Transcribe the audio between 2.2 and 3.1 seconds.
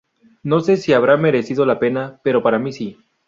pero para mi sí.